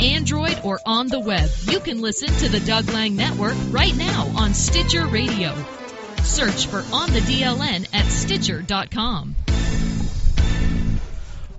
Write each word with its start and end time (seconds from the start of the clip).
Android, 0.00 0.58
or 0.64 0.80
on 0.86 1.08
the 1.08 1.20
web, 1.20 1.48
you 1.64 1.80
can 1.80 2.00
listen 2.00 2.28
to 2.28 2.48
the 2.48 2.60
Doug 2.60 2.88
Lang 2.90 3.16
Network 3.16 3.56
right 3.70 3.94
now 3.96 4.26
on 4.36 4.54
Stitcher 4.54 5.06
Radio. 5.06 5.54
Search 6.22 6.66
for 6.66 6.84
On 6.92 7.10
the 7.12 7.20
DLN 7.20 7.88
at 7.92 8.06
Stitcher.com. 8.06 9.36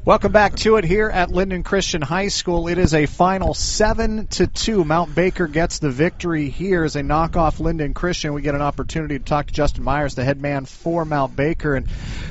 Welcome 0.03 0.31
back 0.31 0.55
to 0.55 0.77
it 0.77 0.83
here 0.83 1.09
at 1.09 1.29
Lynden 1.29 1.63
Christian 1.63 2.01
High 2.01 2.29
School. 2.29 2.67
It 2.67 2.79
is 2.79 2.95
a 2.95 3.05
final 3.05 3.53
seven 3.53 4.25
to 4.29 4.47
two. 4.47 4.83
Mount 4.83 5.13
Baker 5.13 5.45
gets 5.45 5.77
the 5.77 5.91
victory 5.91 6.49
here 6.49 6.83
as 6.83 6.93
they 6.93 7.03
knock 7.03 7.37
off 7.37 7.59
Lynden 7.59 7.93
Christian. 7.93 8.33
We 8.33 8.41
get 8.41 8.55
an 8.55 8.63
opportunity 8.63 9.19
to 9.19 9.23
talk 9.23 9.45
to 9.45 9.53
Justin 9.53 9.83
Myers, 9.83 10.15
the 10.15 10.23
head 10.23 10.41
man 10.41 10.65
for 10.65 11.05
Mount 11.05 11.35
Baker. 11.35 11.75
And 11.75 11.87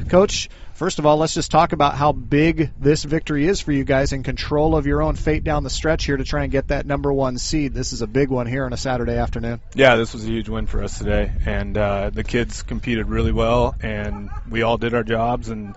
coach, 0.09 0.48
first 0.75 0.98
of 0.98 1.07
all, 1.07 1.17
let's 1.17 1.35
just 1.35 1.51
talk 1.51 1.73
about 1.73 1.95
how 1.95 2.12
big 2.12 2.71
this 2.79 3.05
victory 3.05 3.46
is 3.46 3.61
for 3.61 3.73
you 3.73 3.85
guys 3.85 4.12
in 4.12 4.23
control 4.23 4.77
of 4.77 4.87
your 4.87 5.03
own 5.03 5.17
fate 5.17 5.45
down 5.45 5.64
the 5.64 5.71
stretch 5.71 6.04
here 6.04 6.17
to 6.17 6.25
try 6.25 6.45
and 6.45 6.53
get 6.53 6.68
that 6.68 6.86
number 6.86 7.13
one 7.13 7.39
seed. 7.39 7.75
This 7.75 7.93
is 7.93 8.03
a 8.03 8.07
big 8.07 8.29
one 8.29 8.46
here 8.46 8.64
on 8.64 8.72
a 8.72 8.77
Saturday 8.77 9.17
afternoon. 9.17 9.61
Yeah, 9.75 9.96
this 9.96 10.13
was 10.13 10.25
a 10.25 10.29
huge 10.29 10.49
win 10.49 10.67
for 10.67 10.82
us 10.82 10.99
today, 10.99 11.31
and 11.46 11.77
uh, 11.77 12.11
the 12.11 12.25
kids 12.25 12.63
competed 12.63 13.08
really 13.08 13.32
well, 13.32 13.75
and 13.82 14.31
we 14.49 14.63
all 14.63 14.79
did 14.79 14.94
our 14.94 15.05
jobs 15.05 15.49
and 15.49 15.75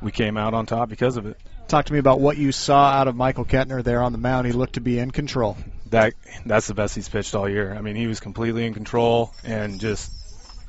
we 0.00 0.12
came 0.12 0.36
out 0.36 0.54
on 0.54 0.66
top 0.66 0.88
because 0.88 1.16
of 1.16 1.26
it. 1.26 1.38
Talk 1.68 1.86
to 1.86 1.92
me 1.92 1.98
about 1.98 2.20
what 2.20 2.36
you 2.36 2.52
saw 2.52 2.90
out 2.90 3.08
of 3.08 3.16
Michael 3.16 3.44
Kettner 3.44 3.82
there 3.82 4.00
on 4.00 4.12
the 4.12 4.18
mound. 4.18 4.46
He 4.46 4.52
looked 4.52 4.74
to 4.74 4.80
be 4.80 5.00
in 5.00 5.10
control. 5.10 5.56
That 5.90 6.14
that's 6.44 6.68
the 6.68 6.74
best 6.74 6.94
he's 6.94 7.08
pitched 7.08 7.34
all 7.34 7.48
year. 7.48 7.74
I 7.74 7.80
mean, 7.80 7.96
he 7.96 8.06
was 8.06 8.20
completely 8.20 8.66
in 8.66 8.74
control 8.74 9.32
and 9.44 9.80
just 9.80 10.12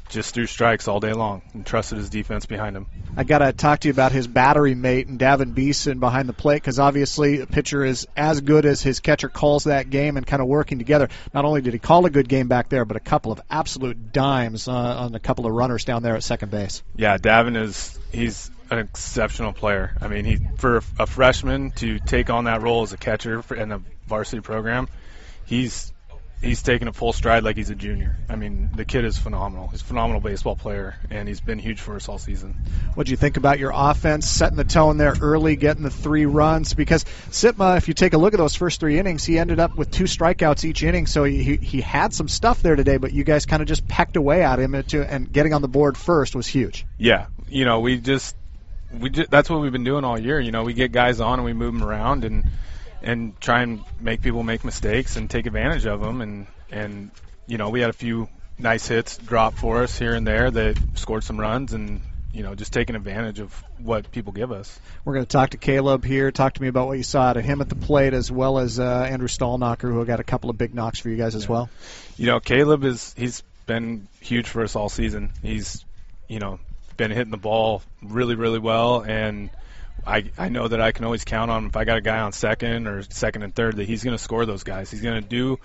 just 0.09 0.33
threw 0.33 0.45
strikes 0.45 0.87
all 0.87 0.99
day 0.99 1.13
long 1.13 1.41
and 1.53 1.65
trusted 1.65 1.97
his 1.97 2.09
defense 2.09 2.45
behind 2.45 2.75
him. 2.75 2.87
I 3.15 3.23
got 3.23 3.39
to 3.39 3.53
talk 3.53 3.79
to 3.81 3.87
you 3.87 3.91
about 3.91 4.11
his 4.11 4.27
battery 4.27 4.75
mate 4.75 5.07
and 5.07 5.19
Davin 5.19 5.53
Beeson 5.53 5.99
behind 5.99 6.29
the 6.29 6.33
plate 6.33 6.57
because 6.57 6.79
obviously 6.79 7.41
a 7.41 7.45
pitcher 7.45 7.83
is 7.83 8.07
as 8.15 8.41
good 8.41 8.65
as 8.65 8.81
his 8.81 8.99
catcher 8.99 9.29
calls 9.29 9.65
that 9.65 9.89
game 9.89 10.17
and 10.17 10.25
kind 10.25 10.41
of 10.41 10.47
working 10.47 10.77
together. 10.77 11.09
Not 11.33 11.45
only 11.45 11.61
did 11.61 11.73
he 11.73 11.79
call 11.79 12.05
a 12.05 12.09
good 12.09 12.29
game 12.29 12.47
back 12.47 12.69
there, 12.69 12.85
but 12.85 12.97
a 12.97 13.01
couple 13.01 13.31
of 13.31 13.41
absolute 13.49 14.11
dimes 14.11 14.67
uh, 14.67 14.71
on 14.71 15.15
a 15.15 15.19
couple 15.19 15.45
of 15.45 15.53
runners 15.53 15.85
down 15.85 16.03
there 16.03 16.15
at 16.15 16.23
second 16.23 16.51
base. 16.51 16.83
Yeah, 16.95 17.17
Davin 17.17 17.61
is 17.61 17.97
he's 18.11 18.51
an 18.69 18.79
exceptional 18.79 19.53
player. 19.53 19.95
I 20.01 20.07
mean, 20.07 20.25
he 20.25 20.39
for 20.57 20.77
a 20.99 21.05
freshman 21.05 21.71
to 21.71 21.99
take 21.99 22.29
on 22.29 22.45
that 22.45 22.61
role 22.61 22.83
as 22.83 22.93
a 22.93 22.97
catcher 22.97 23.43
in 23.55 23.71
a 23.71 23.81
varsity 24.07 24.41
program, 24.41 24.87
he's 25.45 25.91
he's 26.41 26.61
taken 26.61 26.87
a 26.87 26.93
full 26.93 27.13
stride 27.13 27.43
like 27.43 27.57
he's 27.57 27.69
a 27.69 27.75
junior. 27.75 28.15
I 28.29 28.35
mean, 28.35 28.69
the 28.75 28.85
kid 28.85 29.05
is 29.05 29.17
phenomenal. 29.17 29.67
He's 29.67 29.81
a 29.81 29.85
phenomenal 29.85 30.21
baseball 30.21 30.55
player, 30.55 30.95
and 31.09 31.27
he's 31.27 31.41
been 31.41 31.59
huge 31.59 31.79
for 31.79 31.95
us 31.95 32.07
all 32.07 32.17
season. 32.17 32.55
What 32.93 33.07
do 33.07 33.11
you 33.11 33.17
think 33.17 33.37
about 33.37 33.59
your 33.59 33.71
offense, 33.73 34.27
setting 34.27 34.57
the 34.57 34.63
tone 34.63 34.97
there 34.97 35.15
early, 35.21 35.55
getting 35.55 35.83
the 35.83 35.89
three 35.89 36.25
runs? 36.25 36.73
Because 36.73 37.03
Sitma, 37.29 37.77
if 37.77 37.87
you 37.87 37.93
take 37.93 38.13
a 38.13 38.17
look 38.17 38.33
at 38.33 38.37
those 38.37 38.55
first 38.55 38.79
three 38.79 38.99
innings, 38.99 39.25
he 39.25 39.39
ended 39.39 39.59
up 39.59 39.75
with 39.75 39.91
two 39.91 40.05
strikeouts 40.05 40.63
each 40.63 40.83
inning, 40.83 41.07
so 41.07 41.23
he, 41.23 41.57
he 41.57 41.81
had 41.81 42.13
some 42.13 42.27
stuff 42.27 42.61
there 42.61 42.75
today, 42.75 42.97
but 42.97 43.13
you 43.13 43.23
guys 43.23 43.45
kind 43.45 43.61
of 43.61 43.67
just 43.67 43.87
pecked 43.87 44.15
away 44.15 44.43
at 44.43 44.59
him, 44.59 44.81
to, 44.83 45.11
and 45.11 45.31
getting 45.31 45.53
on 45.53 45.61
the 45.61 45.67
board 45.67 45.97
first 45.97 46.35
was 46.35 46.47
huge. 46.47 46.85
Yeah, 46.97 47.27
you 47.49 47.65
know, 47.65 47.79
we 47.79 47.97
just 47.97 48.35
we 48.97 49.09
just, 49.09 49.29
that's 49.29 49.49
what 49.49 49.59
we've 49.61 49.71
been 49.71 49.83
doing 49.83 50.03
all 50.03 50.19
year. 50.19 50.39
You 50.39 50.51
know, 50.51 50.63
we 50.63 50.73
get 50.73 50.91
guys 50.91 51.19
on 51.19 51.39
and 51.39 51.45
we 51.45 51.53
move 51.53 51.73
them 51.73 51.83
around 51.83 52.23
and 52.23 52.45
and 53.01 53.39
try 53.39 53.61
and 53.61 53.83
make 53.99 54.21
people 54.21 54.43
make 54.43 54.63
mistakes 54.63 55.15
and 55.15 55.29
take 55.29 55.45
advantage 55.45 55.85
of 55.85 56.01
them. 56.01 56.21
And 56.21 56.47
and 56.71 57.11
you 57.47 57.57
know, 57.57 57.69
we 57.69 57.81
had 57.81 57.89
a 57.89 57.93
few 57.93 58.29
nice 58.59 58.87
hits 58.87 59.17
drop 59.17 59.55
for 59.55 59.83
us 59.83 59.97
here 59.97 60.15
and 60.15 60.25
there 60.25 60.49
that 60.49 60.77
scored 60.95 61.23
some 61.23 61.39
runs 61.39 61.73
and 61.73 62.01
you 62.33 62.43
know, 62.43 62.53
just 62.53 62.71
taking 62.71 62.95
advantage 62.95 63.39
of 63.39 63.51
what 63.79 64.11
people 64.11 64.31
give 64.31 64.51
us. 64.51 64.79
We're 65.03 65.13
going 65.13 65.25
to 65.25 65.29
talk 65.29 65.51
to 65.51 65.57
Caleb 65.57 66.03
here. 66.03 66.31
Talk 66.31 66.53
to 66.53 66.61
me 66.61 66.67
about 66.67 66.87
what 66.87 66.97
you 66.97 67.03
saw 67.03 67.23
out 67.23 67.37
of 67.37 67.43
him 67.43 67.61
at 67.61 67.69
the 67.69 67.75
plate, 67.75 68.13
as 68.13 68.31
well 68.31 68.59
as 68.59 68.79
uh, 68.79 69.07
Andrew 69.09 69.27
Stallknocker, 69.27 69.91
who 69.91 70.05
got 70.05 70.19
a 70.19 70.23
couple 70.23 70.51
of 70.51 70.57
big 70.57 70.75
knocks 70.75 70.99
for 70.99 71.09
you 71.09 71.17
guys 71.17 71.33
as 71.33 71.45
yeah. 71.45 71.49
well. 71.49 71.69
You 72.15 72.27
know, 72.27 72.39
Caleb 72.39 72.83
is 72.83 73.15
he's 73.17 73.41
been 73.65 74.07
huge 74.19 74.47
for 74.47 74.61
us 74.61 74.75
all 74.75 74.87
season. 74.87 75.31
He's 75.41 75.83
you 76.27 76.37
know 76.37 76.59
been 76.95 77.11
hitting 77.11 77.31
the 77.31 77.37
ball 77.37 77.81
really, 78.03 78.35
really 78.35 78.59
well, 78.59 79.01
and 79.01 79.49
I 80.07 80.31
I 80.37 80.49
know 80.49 80.67
that 80.67 80.81
I 80.81 80.91
can 80.91 81.05
always 81.05 81.25
count 81.25 81.51
on 81.51 81.63
him. 81.63 81.69
If 81.69 81.75
I 81.75 81.83
got 81.83 81.97
a 81.97 82.01
guy 82.01 82.19
on 82.19 82.31
second 82.31 82.87
or 82.87 83.03
second 83.03 83.43
and 83.43 83.53
third, 83.53 83.75
that 83.77 83.87
he's 83.87 84.03
going 84.03 84.15
to 84.17 84.23
score 84.23 84.45
those 84.45 84.63
guys. 84.63 84.89
He's 84.89 85.01
going 85.01 85.21
to 85.21 85.27
do 85.27 85.59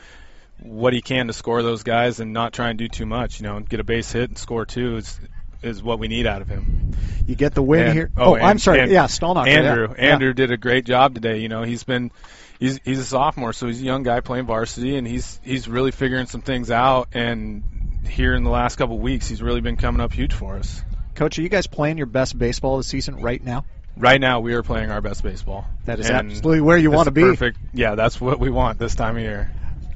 what 0.58 0.92
he 0.92 1.00
can 1.00 1.28
to 1.28 1.32
score 1.32 1.62
those 1.62 1.82
guys 1.82 2.20
and 2.20 2.32
not 2.32 2.52
try 2.52 2.70
and 2.70 2.78
do 2.78 2.88
too 2.88 3.06
much. 3.06 3.40
You 3.40 3.46
know, 3.46 3.60
get 3.60 3.80
a 3.80 3.84
base 3.84 4.10
hit 4.12 4.28
and 4.28 4.38
score 4.38 4.66
two 4.66 4.96
is 4.96 5.20
is 5.62 5.82
what 5.82 5.98
we 5.98 6.08
need 6.08 6.26
out 6.26 6.42
of 6.42 6.48
him. 6.48 6.96
You 7.26 7.36
get 7.36 7.54
the 7.54 7.62
win 7.62 7.84
and, 7.84 7.92
here. 7.92 8.10
Oh, 8.16 8.32
oh 8.32 8.34
and, 8.34 8.44
I'm 8.44 8.58
sorry. 8.58 8.80
And, 8.80 8.90
yeah, 8.90 9.04
Stallknocker. 9.04 9.46
Andrew. 9.46 9.94
Yeah. 9.96 10.12
Andrew 10.12 10.28
yeah. 10.28 10.34
did 10.34 10.50
a 10.50 10.56
great 10.56 10.84
job 10.84 11.14
today. 11.14 11.38
You 11.38 11.48
know, 11.48 11.62
he's 11.62 11.84
been 11.84 12.10
he's 12.58 12.80
he's 12.84 12.98
a 12.98 13.04
sophomore, 13.04 13.52
so 13.52 13.66
he's 13.68 13.80
a 13.80 13.84
young 13.84 14.02
guy 14.02 14.20
playing 14.20 14.46
varsity, 14.46 14.96
and 14.96 15.06
he's 15.06 15.40
he's 15.44 15.68
really 15.68 15.92
figuring 15.92 16.26
some 16.26 16.42
things 16.42 16.70
out. 16.70 17.08
And 17.12 17.62
here 18.08 18.34
in 18.34 18.44
the 18.44 18.50
last 18.50 18.76
couple 18.76 18.96
of 18.96 19.02
weeks, 19.02 19.28
he's 19.28 19.42
really 19.42 19.60
been 19.60 19.76
coming 19.76 20.00
up 20.00 20.12
huge 20.12 20.32
for 20.32 20.56
us. 20.56 20.82
Coach, 21.14 21.38
are 21.38 21.42
you 21.42 21.48
guys 21.48 21.66
playing 21.66 21.98
your 21.98 22.06
best 22.06 22.36
baseball 22.36 22.78
this 22.78 22.88
season 22.88 23.16
right 23.16 23.42
now? 23.42 23.64
Right 23.96 24.20
now, 24.20 24.40
we 24.40 24.54
are 24.54 24.62
playing 24.62 24.90
our 24.90 25.00
best 25.00 25.22
baseball. 25.22 25.66
That 25.84 26.00
is 26.00 26.08
and 26.08 26.30
absolutely 26.30 26.62
where 26.62 26.78
you 26.78 26.90
want 26.90 27.06
to 27.06 27.10
be. 27.10 27.22
Perfect. 27.22 27.58
Yeah, 27.74 27.94
that's 27.94 28.20
what 28.20 28.40
we 28.40 28.50
want 28.50 28.78
this 28.78 28.94
time 28.94 29.16
of 29.16 29.22
year. 29.22 29.50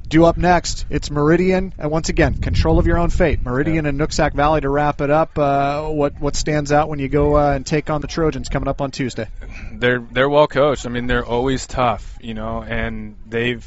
Due 0.07 0.23
up 0.23 0.37
next, 0.37 0.85
it's 0.89 1.11
Meridian, 1.11 1.73
and 1.77 1.91
once 1.91 2.07
again, 2.07 2.35
control 2.35 2.79
of 2.79 2.87
your 2.87 2.97
own 2.97 3.09
fate. 3.09 3.43
Meridian 3.43 3.83
yeah. 3.83 3.89
and 3.89 3.99
Nooksack 3.99 4.33
Valley 4.33 4.61
to 4.61 4.69
wrap 4.69 5.01
it 5.01 5.09
up. 5.09 5.37
Uh, 5.37 5.87
what 5.89 6.19
what 6.21 6.35
stands 6.35 6.71
out 6.71 6.87
when 6.87 6.99
you 6.99 7.09
go 7.09 7.35
uh, 7.35 7.53
and 7.53 7.65
take 7.65 7.89
on 7.89 7.99
the 7.99 8.07
Trojans 8.07 8.47
coming 8.47 8.69
up 8.69 8.79
on 8.79 8.91
Tuesday? 8.91 9.27
They're 9.73 9.99
they're 9.99 10.29
well 10.29 10.47
coached. 10.47 10.85
I 10.85 10.89
mean, 10.89 11.07
they're 11.07 11.25
always 11.25 11.67
tough, 11.67 12.17
you 12.21 12.33
know, 12.33 12.63
and 12.63 13.17
they've 13.25 13.65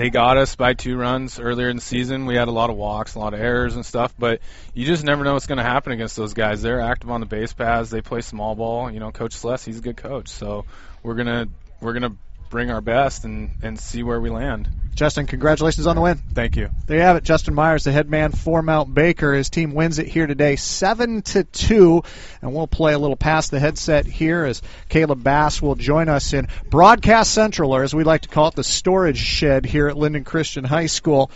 they 0.00 0.08
got 0.08 0.38
us 0.38 0.56
by 0.56 0.72
two 0.72 0.96
runs 0.96 1.38
earlier 1.38 1.68
in 1.68 1.76
the 1.76 1.82
season. 1.82 2.24
We 2.24 2.34
had 2.34 2.48
a 2.48 2.52
lot 2.52 2.70
of 2.70 2.76
walks, 2.76 3.16
a 3.16 3.18
lot 3.18 3.34
of 3.34 3.40
errors 3.40 3.76
and 3.76 3.84
stuff, 3.84 4.14
but 4.18 4.40
you 4.72 4.86
just 4.86 5.04
never 5.04 5.24
know 5.24 5.34
what's 5.34 5.46
going 5.46 5.58
to 5.58 5.62
happen 5.62 5.92
against 5.92 6.16
those 6.16 6.32
guys. 6.32 6.62
They're 6.62 6.80
active 6.80 7.10
on 7.10 7.20
the 7.20 7.26
base 7.26 7.52
paths. 7.52 7.90
They 7.90 8.00
play 8.00 8.22
small 8.22 8.54
ball. 8.54 8.90
You 8.90 8.98
know, 8.98 9.10
Coach 9.10 9.34
Celeste, 9.34 9.66
he's 9.66 9.78
a 9.78 9.82
good 9.82 9.98
coach, 9.98 10.28
so 10.28 10.64
we're 11.02 11.16
gonna 11.16 11.48
we're 11.82 11.92
gonna 11.92 12.16
bring 12.50 12.70
our 12.70 12.80
best 12.80 13.24
and 13.24 13.50
and 13.62 13.78
see 13.78 14.02
where 14.02 14.20
we 14.20 14.28
land. 14.28 14.68
Justin, 14.94 15.26
congratulations 15.26 15.86
on 15.86 15.96
the 15.96 16.02
win. 16.02 16.16
Thank 16.34 16.56
you. 16.56 16.68
There 16.86 16.98
you 16.98 17.02
have 17.02 17.16
it. 17.16 17.24
Justin 17.24 17.54
Myers, 17.54 17.84
the 17.84 17.92
head 17.92 18.10
man 18.10 18.32
for 18.32 18.60
Mount 18.60 18.92
Baker. 18.92 19.32
His 19.32 19.48
team 19.48 19.72
wins 19.72 19.98
it 19.98 20.08
here 20.08 20.26
today, 20.26 20.56
seven 20.56 21.22
to 21.22 21.44
two. 21.44 22.02
And 22.42 22.52
we'll 22.52 22.66
play 22.66 22.92
a 22.92 22.98
little 22.98 23.16
past 23.16 23.50
the 23.50 23.60
headset 23.60 24.04
here 24.04 24.44
as 24.44 24.60
Caleb 24.88 25.22
Bass 25.22 25.62
will 25.62 25.76
join 25.76 26.08
us 26.10 26.34
in 26.34 26.48
Broadcast 26.68 27.32
Central, 27.32 27.74
or 27.74 27.82
as 27.82 27.94
we 27.94 28.04
like 28.04 28.22
to 28.22 28.28
call 28.28 28.48
it, 28.48 28.56
the 28.56 28.64
storage 28.64 29.18
shed 29.18 29.64
here 29.64 29.88
at 29.88 29.96
Lynden 29.96 30.26
Christian 30.26 30.64
High 30.64 30.86
School. 30.86 31.30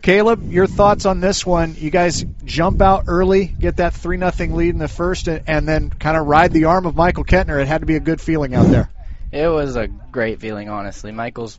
Caleb, 0.00 0.50
your 0.50 0.66
thoughts 0.66 1.04
on 1.04 1.20
this 1.20 1.44
one? 1.44 1.74
You 1.76 1.90
guys 1.90 2.24
jump 2.46 2.80
out 2.80 3.04
early, 3.06 3.44
get 3.46 3.78
that 3.78 3.92
three 3.92 4.16
nothing 4.16 4.54
lead 4.54 4.70
in 4.70 4.78
the 4.78 4.88
first, 4.88 5.28
and 5.28 5.68
then 5.68 5.90
kind 5.90 6.16
of 6.16 6.26
ride 6.26 6.52
the 6.52 6.66
arm 6.66 6.86
of 6.86 6.96
Michael 6.96 7.24
Kettner. 7.24 7.60
It 7.60 7.68
had 7.68 7.82
to 7.82 7.86
be 7.86 7.96
a 7.96 8.00
good 8.00 8.20
feeling 8.20 8.54
out 8.54 8.68
there. 8.68 8.88
It 9.32 9.46
was 9.46 9.76
a 9.76 9.86
great 9.86 10.40
feeling, 10.40 10.68
honestly. 10.68 11.12
Michael's 11.12 11.58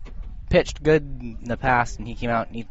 pitched 0.50 0.84
good 0.84 1.04
in 1.04 1.46
the 1.46 1.58
past, 1.58 2.00
and 2.00 2.08
he 2.08 2.16
came 2.16 2.30
out 2.30 2.48
and 2.48 2.56
he 2.56 2.68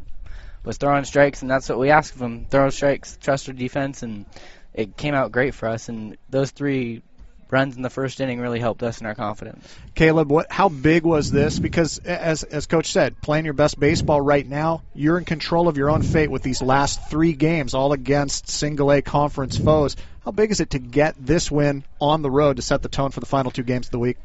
was 0.63 0.77
throwing 0.77 1.05
strikes, 1.05 1.41
and 1.41 1.49
that's 1.49 1.67
what 1.69 1.79
we 1.79 1.89
asked 1.89 2.15
of 2.15 2.21
him: 2.21 2.45
throw 2.49 2.69
strikes, 2.69 3.17
trust 3.19 3.47
our 3.47 3.53
defense, 3.53 4.03
and 4.03 4.25
it 4.73 4.95
came 4.95 5.15
out 5.15 5.31
great 5.31 5.55
for 5.55 5.67
us. 5.67 5.89
And 5.89 6.17
those 6.29 6.51
three 6.51 7.01
runs 7.49 7.75
in 7.75 7.81
the 7.81 7.89
first 7.89 8.21
inning 8.21 8.39
really 8.39 8.59
helped 8.59 8.83
us 8.83 9.01
in 9.01 9.07
our 9.07 9.15
confidence. 9.15 9.67
Caleb, 9.95 10.29
what 10.29 10.51
how 10.51 10.69
big 10.69 11.03
was 11.03 11.31
this? 11.31 11.57
Because 11.57 11.97
as 11.97 12.43
as 12.43 12.67
coach 12.67 12.91
said, 12.91 13.19
playing 13.21 13.45
your 13.45 13.55
best 13.55 13.79
baseball 13.79 14.21
right 14.21 14.47
now, 14.47 14.83
you're 14.93 15.17
in 15.17 15.25
control 15.25 15.67
of 15.67 15.77
your 15.77 15.89
own 15.89 16.03
fate 16.03 16.29
with 16.29 16.43
these 16.43 16.61
last 16.61 17.09
3 17.09 17.33
games 17.33 17.73
all 17.73 17.91
against 17.91 18.47
single 18.47 18.91
A 18.91 19.01
conference 19.01 19.57
foes. 19.57 19.95
How 20.23 20.31
big 20.31 20.51
is 20.51 20.59
it 20.59 20.69
to 20.69 20.79
get 20.79 21.15
this 21.19 21.49
win 21.49 21.83
on 21.99 22.21
the 22.21 22.29
road 22.29 22.57
to 22.57 22.61
set 22.61 22.83
the 22.83 22.89
tone 22.89 23.09
for 23.09 23.19
the 23.19 23.25
final 23.25 23.49
two 23.49 23.63
games 23.63 23.87
of 23.87 23.91
the 23.91 23.99
week? 23.99 24.17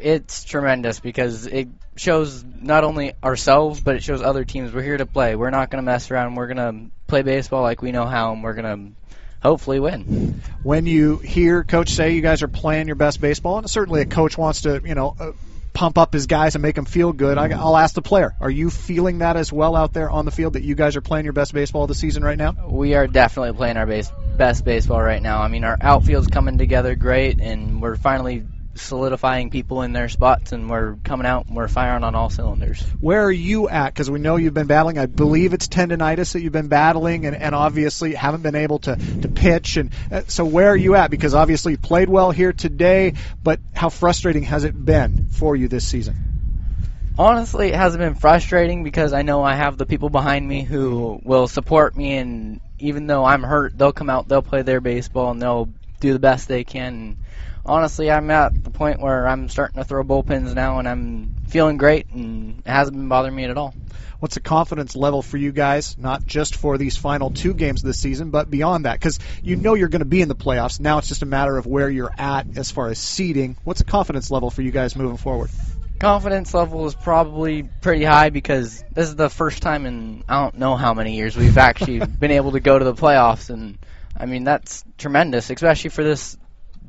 It's 0.00 0.44
tremendous 0.44 1.00
because 1.00 1.46
it 1.46 1.68
shows 1.96 2.44
not 2.44 2.84
only 2.84 3.12
ourselves 3.22 3.80
but 3.80 3.96
it 3.96 4.02
shows 4.02 4.22
other 4.22 4.44
teams 4.44 4.72
we're 4.72 4.82
here 4.82 4.96
to 4.96 5.06
play. 5.06 5.36
We're 5.36 5.50
not 5.50 5.70
going 5.70 5.82
to 5.82 5.86
mess 5.86 6.10
around. 6.10 6.34
We're 6.34 6.46
going 6.46 6.56
to 6.56 6.90
play 7.06 7.22
baseball 7.22 7.62
like 7.62 7.82
we 7.82 7.92
know 7.92 8.06
how, 8.06 8.32
and 8.32 8.42
we're 8.42 8.54
going 8.54 8.94
to 8.94 9.08
hopefully 9.42 9.80
win. 9.80 10.40
When 10.62 10.86
you 10.86 11.16
hear 11.18 11.64
coach 11.64 11.90
say 11.90 12.12
you 12.12 12.22
guys 12.22 12.42
are 12.42 12.48
playing 12.48 12.86
your 12.86 12.96
best 12.96 13.20
baseball, 13.20 13.58
and 13.58 13.70
certainly 13.70 14.02
a 14.02 14.06
coach 14.06 14.38
wants 14.38 14.62
to, 14.62 14.80
you 14.84 14.94
know. 14.94 15.16
Uh, 15.18 15.32
pump 15.74 15.96
up 15.96 16.12
his 16.12 16.26
guys 16.26 16.56
and 16.56 16.62
make 16.62 16.74
them 16.74 16.86
feel 16.86 17.12
good. 17.12 17.38
I, 17.38 17.46
will 17.46 17.76
ask 17.76 17.94
the 17.94 18.02
player: 18.02 18.34
Are 18.40 18.50
you 18.50 18.68
feeling 18.68 19.18
that 19.18 19.36
as 19.36 19.52
well 19.52 19.76
out 19.76 19.92
there 19.92 20.10
on 20.10 20.24
the 20.24 20.32
field? 20.32 20.54
That 20.54 20.64
you 20.64 20.74
guys 20.74 20.96
are 20.96 21.00
playing 21.00 21.24
your 21.24 21.34
best 21.34 21.54
baseball 21.54 21.82
of 21.82 21.88
the 21.88 21.94
season 21.94 22.24
right 22.24 22.36
now? 22.36 22.66
We 22.68 22.94
are 22.94 23.06
definitely 23.06 23.56
playing 23.56 23.76
our 23.76 23.86
base, 23.86 24.10
best 24.36 24.64
baseball 24.64 25.00
right 25.00 25.22
now. 25.22 25.40
I 25.40 25.46
mean, 25.46 25.62
our 25.62 25.78
outfield's 25.80 26.26
coming 26.26 26.58
together 26.58 26.96
great, 26.96 27.38
and 27.40 27.80
we're 27.80 27.94
finally 27.94 28.44
solidifying 28.78 29.50
people 29.50 29.82
in 29.82 29.92
their 29.92 30.08
spots, 30.08 30.52
and 30.52 30.70
we're 30.70 30.96
coming 31.04 31.26
out 31.26 31.46
and 31.46 31.56
we're 31.56 31.68
firing 31.68 32.04
on 32.04 32.14
all 32.14 32.30
cylinders. 32.30 32.82
Where 33.00 33.24
are 33.24 33.32
you 33.32 33.68
at? 33.68 33.92
Because 33.92 34.10
we 34.10 34.18
know 34.18 34.36
you've 34.36 34.54
been 34.54 34.66
battling. 34.66 34.98
I 34.98 35.06
believe 35.06 35.52
it's 35.52 35.68
tendonitis 35.68 36.32
that 36.32 36.40
you've 36.40 36.52
been 36.52 36.68
battling, 36.68 37.26
and, 37.26 37.36
and 37.36 37.54
obviously 37.54 38.14
haven't 38.14 38.42
been 38.42 38.54
able 38.54 38.78
to, 38.80 38.96
to 38.96 39.28
pitch. 39.28 39.76
And 39.76 39.90
uh, 40.10 40.22
so, 40.28 40.44
where 40.44 40.70
are 40.70 40.76
you 40.76 40.94
at? 40.94 41.10
Because 41.10 41.34
obviously 41.34 41.72
you 41.72 41.78
played 41.78 42.08
well 42.08 42.30
here 42.30 42.52
today, 42.52 43.14
but 43.42 43.60
how 43.74 43.88
frustrating 43.88 44.44
has 44.44 44.64
it 44.64 44.72
been 44.84 45.28
for 45.30 45.54
you 45.56 45.68
this 45.68 45.86
season? 45.86 46.16
Honestly, 47.18 47.68
it 47.68 47.74
hasn't 47.74 48.00
been 48.00 48.14
frustrating 48.14 48.84
because 48.84 49.12
I 49.12 49.22
know 49.22 49.42
I 49.42 49.56
have 49.56 49.76
the 49.76 49.86
people 49.86 50.08
behind 50.08 50.46
me 50.46 50.62
who 50.62 51.20
will 51.24 51.48
support 51.48 51.96
me, 51.96 52.16
and 52.16 52.60
even 52.78 53.08
though 53.08 53.24
I'm 53.24 53.42
hurt, 53.42 53.76
they'll 53.76 53.92
come 53.92 54.08
out, 54.08 54.28
they'll 54.28 54.40
play 54.40 54.62
their 54.62 54.80
baseball, 54.80 55.32
and 55.32 55.42
they'll 55.42 55.68
do 56.00 56.12
the 56.12 56.20
best 56.20 56.46
they 56.46 56.62
can. 56.62 56.94
And 56.94 57.16
honestly, 57.68 58.10
I'm 58.10 58.30
at 58.30 58.64
the 58.64 58.70
point 58.70 59.00
where 59.00 59.28
I'm 59.28 59.48
starting 59.48 59.80
to 59.80 59.84
throw 59.84 60.02
bullpens 60.02 60.54
now, 60.54 60.78
and 60.78 60.88
I'm 60.88 61.36
feeling 61.48 61.76
great, 61.76 62.08
and 62.10 62.60
it 62.60 62.70
hasn't 62.70 62.96
been 62.96 63.08
bothering 63.08 63.34
me 63.34 63.44
at 63.44 63.56
all. 63.56 63.74
What's 64.18 64.34
the 64.34 64.40
confidence 64.40 64.96
level 64.96 65.22
for 65.22 65.36
you 65.36 65.52
guys, 65.52 65.96
not 65.96 66.26
just 66.26 66.56
for 66.56 66.76
these 66.76 66.96
final 66.96 67.30
two 67.30 67.54
games 67.54 67.82
of 67.82 67.86
the 67.86 67.94
season, 67.94 68.30
but 68.30 68.50
beyond 68.50 68.84
that? 68.84 68.94
Because 68.94 69.20
you 69.44 69.54
know 69.54 69.74
you're 69.74 69.88
going 69.88 70.00
to 70.00 70.06
be 70.06 70.20
in 70.20 70.28
the 70.28 70.34
playoffs. 70.34 70.80
Now 70.80 70.98
it's 70.98 71.06
just 71.06 71.22
a 71.22 71.26
matter 71.26 71.56
of 71.56 71.66
where 71.66 71.88
you're 71.88 72.12
at 72.18 72.56
as 72.56 72.72
far 72.72 72.88
as 72.88 72.98
seeding. 72.98 73.56
What's 73.62 73.78
the 73.78 73.84
confidence 73.84 74.30
level 74.32 74.50
for 74.50 74.62
you 74.62 74.72
guys 74.72 74.96
moving 74.96 75.18
forward? 75.18 75.50
Confidence 76.00 76.52
level 76.52 76.86
is 76.86 76.96
probably 76.96 77.62
pretty 77.62 78.04
high 78.04 78.30
because 78.30 78.82
this 78.92 79.08
is 79.08 79.14
the 79.14 79.30
first 79.30 79.62
time 79.62 79.86
in 79.86 80.24
I 80.28 80.42
don't 80.42 80.58
know 80.58 80.74
how 80.74 80.94
many 80.94 81.16
years 81.16 81.36
we've 81.36 81.58
actually 81.58 81.98
been 82.20 82.32
able 82.32 82.52
to 82.52 82.60
go 82.60 82.76
to 82.76 82.84
the 82.84 82.94
playoffs, 82.94 83.50
and 83.50 83.78
I 84.16 84.26
mean 84.26 84.42
that's 84.42 84.84
tremendous, 84.96 85.50
especially 85.50 85.90
for 85.90 86.02
this 86.02 86.36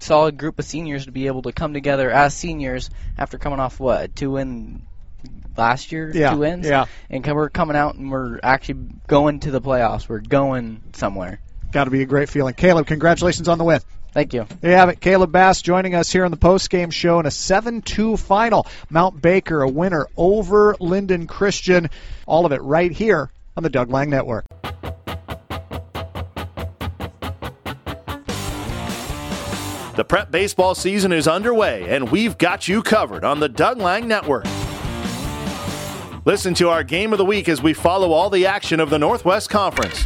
solid 0.04 0.38
group 0.38 0.60
of 0.60 0.66
seniors 0.66 1.06
to 1.06 1.12
be 1.12 1.28
able 1.28 1.42
to 1.44 1.52
come 1.52 1.74
together 1.74 2.10
as 2.10 2.34
seniors 2.34 2.90
after 3.18 3.38
coming 3.38 3.60
off 3.60 3.80
what 3.80 4.16
two 4.16 4.32
win 4.32 4.84
last 5.58 5.92
year, 5.92 6.12
Yeah, 6.14 6.32
two 6.34 6.40
wins, 6.40 6.66
yeah. 6.68 6.86
and 7.10 7.26
we're 7.26 7.50
coming 7.50 7.76
out 7.76 7.96
and 7.96 8.12
we're 8.12 8.40
actually 8.42 8.80
going 9.08 9.42
to 9.42 9.52
the 9.52 9.62
playoffs. 9.62 10.08
We're 10.08 10.20
going 10.20 10.82
somewhere. 10.94 11.40
Got 11.72 11.84
to 11.86 11.92
be 11.92 12.02
a 12.02 12.06
great 12.06 12.30
feeling. 12.30 12.54
Caleb, 12.56 12.88
congratulations 12.88 13.48
on 13.48 13.58
the 13.58 13.64
win. 13.64 13.80
Thank 14.12 14.34
you. 14.34 14.48
There 14.62 14.72
you 14.72 14.78
have 14.78 14.90
it. 14.90 15.00
Caleb 15.00 15.32
Bass 15.32 15.62
joining 15.62 15.94
us 15.94 16.12
here 16.12 16.26
on 16.26 16.32
the 16.32 16.38
post-game 16.38 16.90
show 16.90 17.20
in 17.20 17.28
a 17.28 17.30
7-2 17.30 18.18
final. 18.18 18.66
Mount 18.90 19.22
Baker, 19.22 19.62
a 19.62 19.70
winner 19.70 20.08
over 20.18 20.74
Lynden 20.76 21.28
Christian. 21.28 21.90
All 22.26 22.48
of 22.48 22.52
it 22.52 22.62
right 22.64 22.92
here 22.92 23.30
on 23.56 23.62
the 23.62 23.70
Doug 23.70 23.92
Lang 23.92 24.10
Network. 24.10 24.46
The 30.00 30.06
prep 30.06 30.32
baseball 30.32 30.76
season 30.76 31.12
is 31.12 31.28
underway, 31.28 31.94
and 31.94 32.10
we've 32.10 32.38
got 32.38 32.70
you 32.70 32.82
covered 32.82 33.26
on 33.26 33.42
the 33.42 33.50
Doug 33.50 33.80
Lang 33.80 34.08
Network. 34.08 34.46
Listen 36.24 36.54
to 36.54 36.70
our 36.70 36.86
game 36.86 37.12
of 37.12 37.18
the 37.18 37.26
week 37.26 37.50
as 37.50 37.62
we 37.62 37.74
follow 37.74 38.14
all 38.14 38.30
the 38.30 38.46
action 38.46 38.80
of 38.80 38.90
the 38.90 38.98
Northwest 38.98 39.50
Conference. 39.50 39.98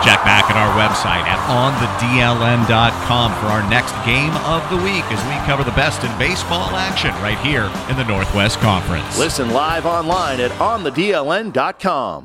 Check 0.00 0.24
back 0.24 0.48
at 0.48 0.56
our 0.56 0.72
website 0.74 1.20
at 1.26 1.38
onthedln.com 1.50 3.34
for 3.34 3.46
our 3.48 3.68
next 3.68 3.92
game 4.06 4.32
of 4.46 4.66
the 4.70 4.76
week 4.76 5.04
as 5.12 5.22
we 5.26 5.34
cover 5.44 5.62
the 5.62 5.76
best 5.76 6.02
in 6.02 6.18
baseball 6.18 6.74
action 6.76 7.10
right 7.16 7.38
here 7.40 7.70
in 7.90 7.96
the 7.98 8.04
Northwest 8.04 8.58
Conference. 8.60 9.18
Listen 9.18 9.50
live 9.50 9.84
online 9.84 10.40
at 10.40 10.50
onthedln.com. 10.52 12.24